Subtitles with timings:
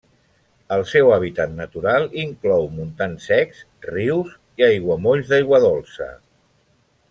[0.77, 3.61] El seu hàbitat natural inclou montans secs,
[3.93, 4.35] rius,
[4.73, 6.13] aiguamolls d'aigua dolça.